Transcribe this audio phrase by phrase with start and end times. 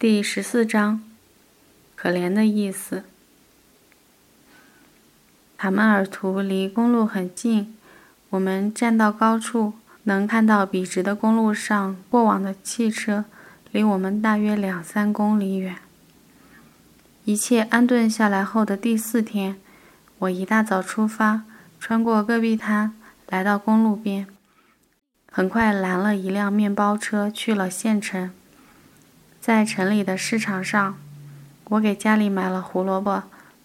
[0.00, 1.02] 第十四章，
[1.96, 3.02] 可怜的意思。
[5.56, 7.76] 塔门尔图离公路很近，
[8.30, 9.72] 我们站到高处，
[10.04, 13.24] 能看到笔直的公路上过往的汽车，
[13.72, 15.78] 离我们大约两三公里远。
[17.24, 19.56] 一切安顿下来后的第四天，
[20.20, 21.42] 我一大早出发，
[21.80, 22.94] 穿过戈壁滩，
[23.26, 24.28] 来到公路边，
[25.32, 28.30] 很快拦了一辆面包车，去了县城。
[29.48, 30.98] 在城里的市场上，
[31.70, 33.22] 我给家里买了胡萝卜、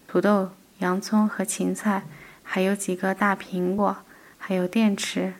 [0.07, 2.03] 土豆、洋葱和芹菜，
[2.41, 3.97] 还有几个大苹果，
[4.37, 5.33] 还有电池。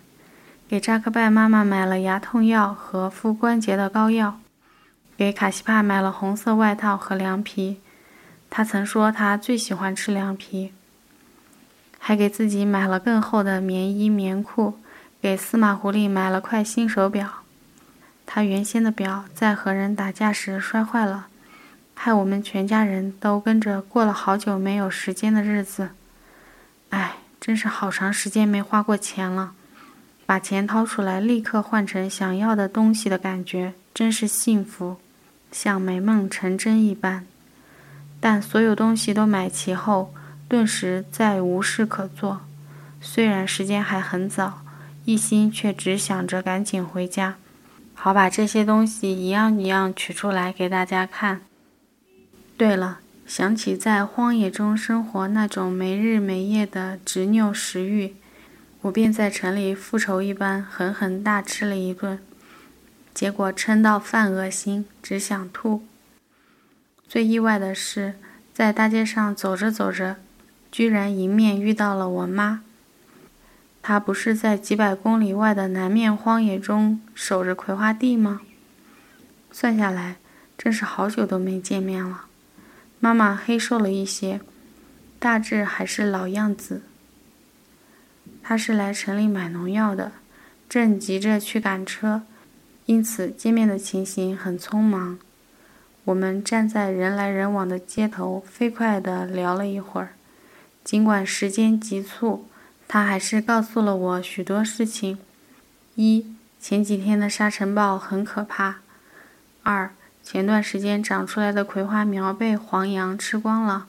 [0.68, 4.38] 给扎克拜妈妈买了牙痛药和敷关节的膏药，
[5.16, 7.80] 给卡西帕买了红色外套和凉皮，
[8.50, 10.74] 他曾说他最喜欢吃凉皮。
[11.98, 14.78] 还给自己买了更厚的棉衣棉裤，
[15.22, 17.43] 给司马狐狸买了块新手表。
[18.36, 21.28] 他原先的表在和人打架时摔坏了，
[21.94, 25.90] 害我们全家人都跟着过了好久没有时间的日子。
[26.90, 29.52] 唉，真是好长时间没花过钱了，
[30.26, 34.98] 把钱掏出来立刻换成想要的东西的感觉真是幸福，
[35.52, 37.28] 像美梦成真一般。
[38.20, 40.12] 但所有东西都买齐后，
[40.48, 42.42] 顿时再无事可做。
[43.00, 44.64] 虽然时间还很早，
[45.06, 47.36] 一心却只想着赶紧回家。
[48.04, 51.40] 好，把这些东西一样一样取出来给大家看。
[52.58, 58.14] 对了，想起在荒野中生活那种没日没夜的执拗食欲，
[58.82, 62.20] 我便在城里复仇一般狠狠大吃了一顿，
[63.14, 65.84] 结果撑到犯恶心，只想吐。
[67.08, 68.16] 最意外的是，
[68.54, 70.18] 在大街上走着走着，
[70.70, 72.64] 居然迎面遇到了我妈。
[73.86, 78.40] 他不是在几百公里外的南面荒野中守着葵花地吗？
[79.52, 80.16] 算下来，
[80.58, 82.28] 真是好久都没见面了。
[83.02, 84.40] 妈妈黑瘦了一些，
[85.20, 86.84] 大致还是老样子。
[88.42, 90.14] 他是来城里买农药的，
[90.70, 92.24] 正急着去赶车，
[92.86, 95.20] 因此见面的情形很匆忙。
[96.06, 100.14] 我们站在人来人往的街头，飞快地聊了一会儿，
[100.86, 102.48] 尽管时间急促。
[102.94, 105.18] 他还是告诉了我许多事情：
[105.96, 106.28] 一、
[106.60, 108.82] 前几天的沙尘暴很可怕；
[109.64, 113.88] 二、前段时间长出来的葵花苗被黄羊吃光了。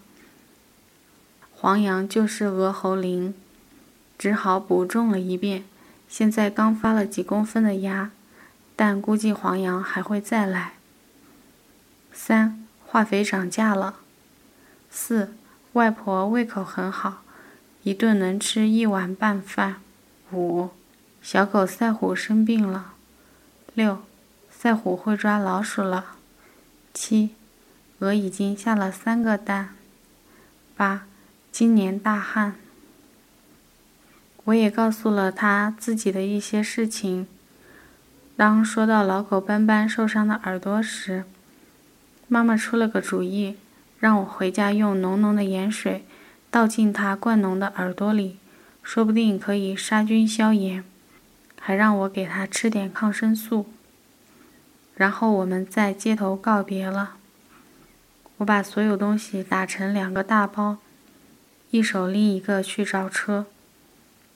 [1.52, 3.34] 黄羊就是鹅喉羚，
[4.16, 5.66] 只好补种了一遍，
[6.08, 8.10] 现在刚发了几公分的芽，
[8.74, 10.72] 但估计黄羊还会再来。
[12.10, 13.96] 三、化肥涨价了。
[14.90, 15.34] 四、
[15.74, 17.23] 外婆胃口很好。
[17.84, 19.76] 一顿能吃一碗半饭。
[20.32, 20.70] 五，
[21.20, 22.94] 小狗赛虎生病了。
[23.74, 23.98] 六，
[24.50, 26.16] 赛虎会抓老鼠了。
[26.94, 27.34] 七，
[27.98, 29.76] 鹅已经下了三个蛋。
[30.74, 31.06] 八，
[31.52, 32.56] 今年大旱。
[34.44, 37.26] 我也告诉了他自己的一些事情。
[38.34, 41.24] 当说到老狗斑斑受伤的耳朵时，
[42.28, 43.56] 妈妈出了个主意，
[44.00, 46.06] 让我回家用浓浓的盐水。
[46.54, 48.38] 倒进他灌脓的耳朵里，
[48.80, 50.84] 说不定可以杀菌消炎，
[51.60, 53.66] 还让我给他吃点抗生素。
[54.94, 57.16] 然后我们在街头告别了。
[58.36, 60.76] 我把所有东西打成两个大包，
[61.72, 63.46] 一手拎一个去找车。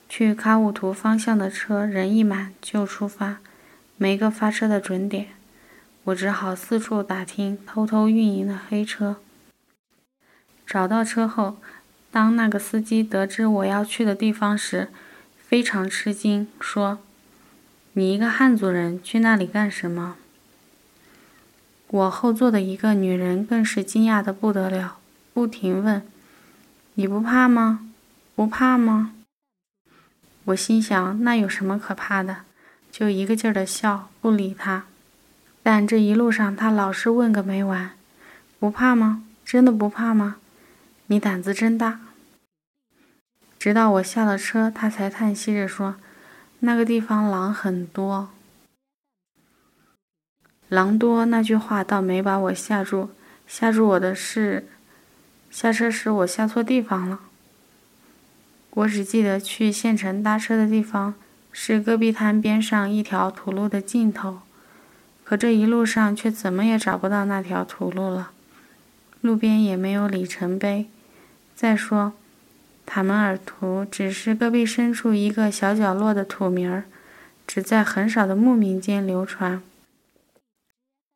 [0.09, 3.37] 去喀乌图方向的车人一满就出发，
[3.95, 5.29] 没个发车的准点，
[6.03, 9.15] 我只好四处打听偷偷运营的黑车。
[10.67, 11.55] 找到车后。
[12.11, 14.89] 当那个司机得知我要去的地方时，
[15.47, 16.99] 非常吃惊，说
[17.93, 20.15] ：“你一个汉族人去那里干什么？”
[21.87, 24.97] 我后座的一个女人更是惊讶的不得了，
[25.33, 26.01] 不停问
[26.95, 27.87] ：“你不怕吗？
[28.35, 29.13] 不怕吗？”
[30.45, 32.37] 我心想：“那有什么可怕的？”
[32.91, 34.85] 就一个劲儿的笑，不理他。
[35.61, 37.91] 但这一路上，他老是问个没完
[38.59, 39.23] ：“不怕吗？
[39.45, 40.37] 真的不怕吗？”
[41.11, 42.01] 你胆子真大！
[43.59, 45.97] 直到我下了车，他才叹息着说
[46.59, 48.29] ：“那个地方狼很多。”
[50.69, 53.09] 狼多那句话倒没把我吓住，
[53.45, 54.69] 吓住我的是，
[55.51, 57.19] 下车时我下错地方了。
[58.69, 61.15] 我只记得去县城搭车的地方
[61.51, 64.39] 是戈壁滩边上一条土路的尽头，
[65.25, 68.31] 可这一路上却怎么也找不到那条土路了，
[69.19, 70.87] 路边也没有里程碑。
[71.55, 72.13] 再说，
[72.91, 76.85] 塔门尔图只是戈壁深处一个小角落的土名儿，
[77.45, 79.61] 只在很少的牧民间流传。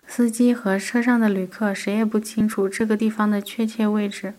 [0.06, 4.36] 司机和车上的旅客谁也不清楚这个地方的确切位置。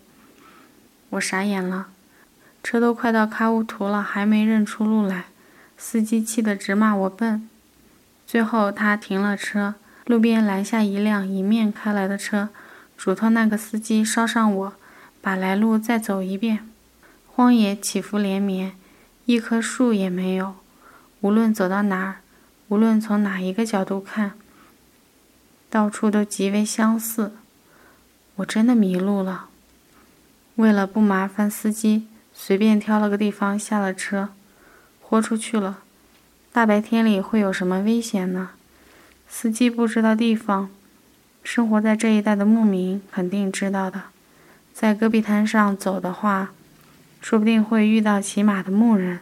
[1.10, 1.88] 我傻眼了，
[2.62, 5.25] 车都快到喀乌图了，还没认出路来。
[5.76, 7.50] 司机气得直骂我笨。
[8.25, 9.75] 最后他停了车，
[10.06, 12.50] 路边拦下一辆迎面开来的车，
[12.96, 14.72] 嘱托那个司机捎上我，
[15.20, 16.69] 把来路再走一遍。
[17.36, 18.76] 荒野起伏连绵，
[19.25, 20.54] 一棵树也没有。
[21.20, 22.20] 无论走到哪儿，
[22.69, 24.34] 无论从哪一个角度看，
[25.69, 27.32] 到处都极为相似。
[28.36, 29.46] 我真的迷路了。
[30.54, 34.28] 为了不麻烦司机，随便挑了个地方下了车，
[35.00, 35.80] 豁出去了。
[36.52, 38.50] 大白天里会有什么危险呢？
[39.28, 40.70] 司机不知道地方，
[41.42, 44.02] 生活在这一带的牧民肯定知道的。
[44.72, 46.52] 在戈壁滩上走的话。
[47.25, 49.21] 说不定会遇到骑马的牧人，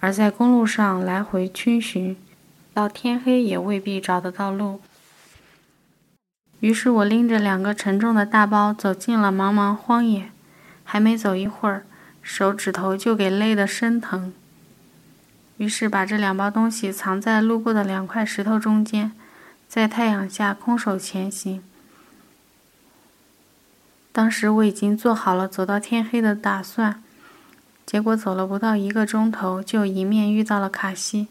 [0.00, 2.16] 而在公路上来回逡巡，
[2.72, 4.80] 到天黑也未必找得到路。
[6.60, 10.30] 于是我拎着两个沉重的大包走进了茫茫荒野，
[10.82, 11.84] 还没走一会儿，
[12.22, 14.32] 手指头就给累得生疼。
[15.58, 19.12] 于是把这两包东西藏在路过的两块石头中间，
[19.68, 21.62] 在太阳下空手前行。
[24.10, 27.02] 当时我已经做好了走到天黑的打算。
[27.90, 31.26] 结果走了不到一个钟头，就迎面遇到了卡西，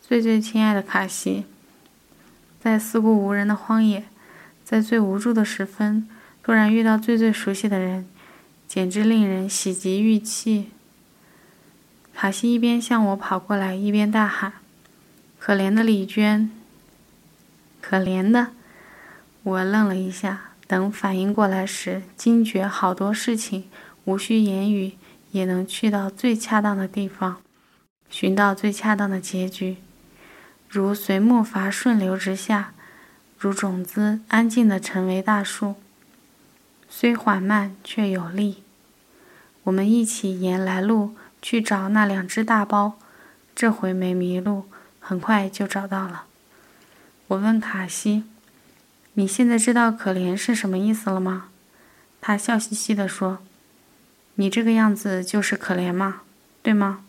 [0.00, 1.46] 最最亲爱的卡西。
[2.60, 4.04] 在四顾无人的荒野，
[4.62, 6.08] 在最无助的时分，
[6.44, 8.06] 突然遇到最最熟悉的人，
[8.68, 10.70] 简直令人喜极欲泣。
[12.14, 14.52] 卡西一边向我跑过来，一边大喊
[15.40, 16.52] ：“可怜的李娟！
[17.80, 18.52] 可怜的！”
[19.42, 23.64] 我愣了一下，等反应过来时，惊觉好多事情
[24.04, 24.92] 无需言语。
[25.30, 27.40] 也能去到最恰当的地方，
[28.08, 29.76] 寻到最恰当的结局，
[30.68, 32.72] 如随木筏顺流直下，
[33.38, 35.76] 如种子安静地成为大树，
[36.88, 38.62] 虽缓慢却有力。
[39.64, 42.98] 我们一起沿来路去找那两只大包，
[43.54, 44.64] 这回没迷路，
[44.98, 46.24] 很快就找到了。
[47.28, 48.24] 我问卡西
[49.14, 51.50] ：“你现在知道‘可怜’是什么意思了吗？”
[52.20, 53.38] 他笑嘻嘻地说。
[54.34, 56.22] 你这个样子就是可怜嘛，
[56.62, 57.04] 对吗？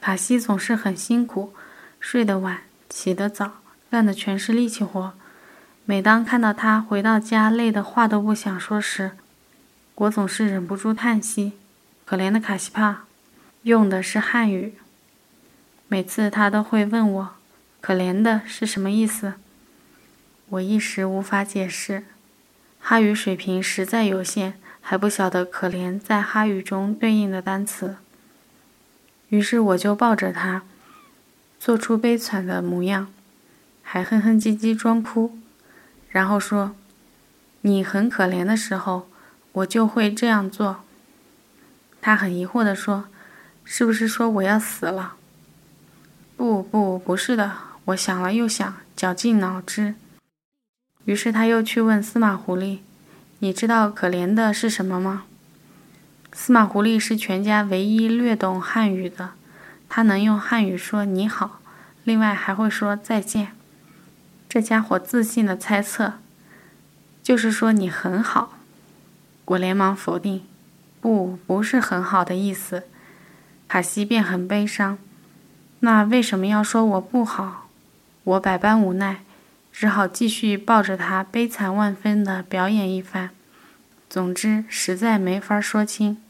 [0.00, 1.52] 卡西总是很辛苦，
[2.00, 3.58] 睡得晚，起得早，
[3.90, 5.12] 干的全是力气活。
[5.84, 9.12] 每当看到他回到家累得话都不想说时，
[9.96, 11.54] 我总是忍不住叹息
[12.06, 13.04] ：“可怜的卡西帕。”
[13.62, 14.74] 用的是汉语。
[15.88, 17.30] 每次他都会问我
[17.80, 19.34] ：“可怜的是什么意思？”
[20.50, 22.04] 我一时无法解释，
[22.78, 24.60] 哈语水平实在有限。
[24.90, 27.96] 还不晓得“可怜”在哈语中对应的单词，
[29.28, 30.62] 于是我就抱着他，
[31.60, 33.12] 做出悲惨的模样，
[33.82, 35.36] 还哼哼唧唧装哭，
[36.08, 36.74] 然后说
[37.60, 39.10] ：“你很可怜的时候，
[39.52, 40.78] 我就会这样做。”
[42.00, 43.10] 他很疑惑地说
[43.64, 45.16] ：“是不是说我要死了
[46.34, 47.52] ？”“不不，不是的。”
[47.84, 49.96] 我想了又想，绞尽脑汁，
[51.04, 52.78] 于是他又去问司马狐狸。
[53.40, 55.24] 你知道可怜的是什么吗？
[56.32, 59.30] 司马狐狸是全家唯一略懂汉语的，
[59.88, 61.60] 他能用汉语说你好，
[62.02, 63.52] 另外还会说再见。
[64.48, 66.14] 这家伙自信的猜测，
[67.22, 68.58] 就是说你很好。
[69.44, 70.42] 我连忙否定，
[71.00, 72.84] 不，不是很好的意思。
[73.68, 74.98] 卡西便很悲伤，
[75.80, 77.68] 那为什么要说我不好？
[78.24, 79.22] 我百般无奈。
[79.72, 83.30] 只好继续抱着他，悲惨万分的表演一番。
[84.10, 86.20] 总之，实在没法说清。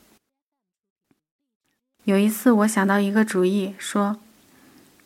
[2.05, 4.19] 有一次，我想到一个主意，说：“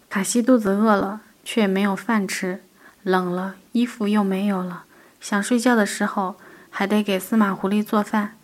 [0.09, 2.61] 卡西肚子饿了，却没有饭吃；
[3.03, 4.85] 冷了，衣服又没有了；
[5.21, 6.37] 想睡觉的时候，
[6.71, 8.37] 还得给司马狐狸做饭。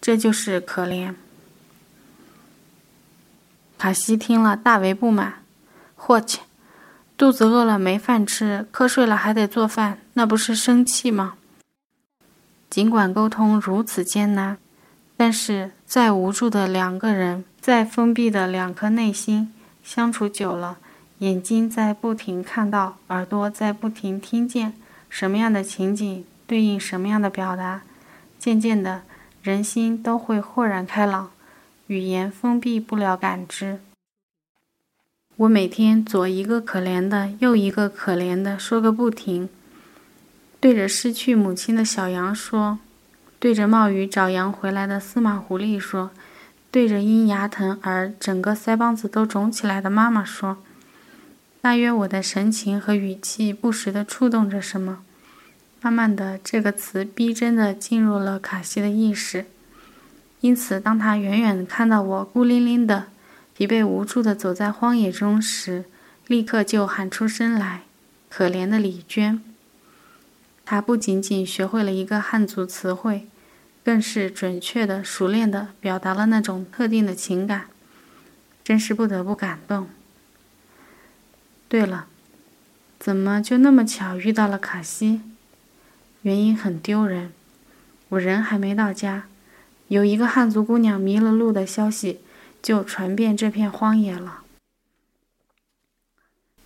[0.00, 1.14] 这就是可怜。”
[3.76, 5.42] 卡西听了，大为不满
[5.96, 6.42] ：“霍切！”
[7.16, 11.34] 肚子饿了没饭吃，瞌睡了还得做饭，那不是生气吗？
[12.68, 14.58] 尽管沟通如此艰难，
[15.16, 19.54] 但是再无助的两个人，再封闭的两颗内心，
[19.84, 20.78] 相处久了，
[21.18, 24.74] 眼睛在不停看到，耳朵在不停听见，
[25.08, 27.82] 什么样的情景对应什么样的表达，
[28.40, 29.02] 渐渐的，
[29.40, 31.30] 人心都会豁然开朗，
[31.86, 33.78] 语言封闭不了感知。
[35.36, 39.48] 我每天左一个可怜的，右一个可怜的，说个不停。
[40.60, 42.78] 对着失去母亲的小羊说，
[43.40, 46.10] 对着冒雨找羊回来的司马狐狸说，
[46.70, 50.58] 对着因牙疼而整个腮帮子都肿起来的妈妈说，
[51.60, 55.00] 大约我的神情和语气不时地触动着什么。
[55.82, 59.46] 慢慢的，这个词逼真的进入了卡西的意识。
[60.40, 63.06] 因此，当他远远看到我孤零零的、
[63.56, 65.84] 疲惫无助地走在荒野中时，
[66.26, 67.82] 立刻就喊出声来
[68.28, 69.40] ：“可怜的李娟！”
[70.66, 73.28] 他不仅仅学会了一个汉族词汇，
[73.84, 77.66] 更是准确的、熟练的表达了那种特定的情感，
[78.64, 79.88] 真是不得不感动。
[81.68, 82.06] 对了，
[82.98, 85.20] 怎么就那么巧遇到了卡西？
[86.22, 87.32] 原因很丢人，
[88.08, 89.26] 我人还没到家，
[89.88, 92.20] 有一个汉族姑娘迷了路的消息
[92.64, 94.38] 就传遍这片荒野了。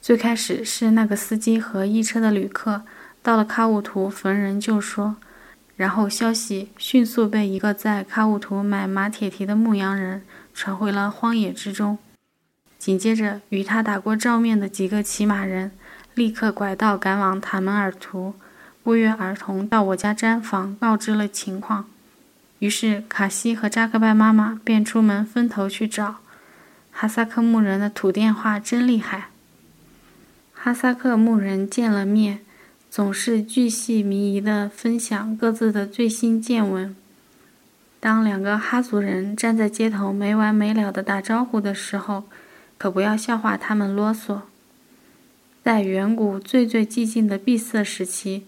[0.01, 2.83] 最开始是那个司机和一车的旅客
[3.21, 5.17] 到了喀乌图逢人就说，
[5.75, 10.23] 然后消息迅速被一个在喀乌图买马铁蹄的牧羊人
[10.55, 11.99] 传回了荒野之中。
[12.79, 15.73] 紧接着，与他打过照面的几个骑马人
[16.15, 18.37] 立刻拐道赶往塔门尔图。
[18.85, 21.91] 不约而同到我家毡房告知了情况，
[22.59, 26.17] 于是卡西和扎克拜妈妈便出门分头去找。
[26.91, 29.29] 哈萨克牧人的土电话真厉害。
[30.53, 32.41] 哈萨克牧人见了面，
[32.91, 36.97] 总是巨细靡遗地分享各自的最新见闻。
[38.01, 42.25] 当两个哈族人站在街头没完没了地打招呼的时候，
[42.77, 44.41] 可不要笑话他们啰嗦。
[45.63, 48.47] 在远古最最寂静的闭塞时期。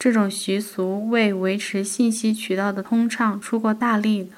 [0.00, 4.30] 这种习俗为维持信息渠道的通畅出过大力的，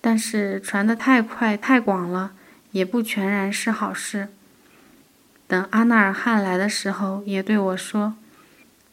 [0.00, 2.32] 但是传得太快太广了，
[2.72, 4.26] 也不全然是好事。
[5.46, 8.14] 等阿纳尔汗来的时候，也对我说：“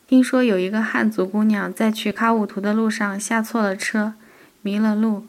[0.08, 4.14] 听说有一个汉族姑娘在去喀武图的路上下错了车，
[4.62, 5.26] 迷了路，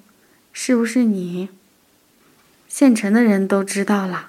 [0.52, 1.48] 是不是你？”
[2.68, 4.28] 县城的人都知道了。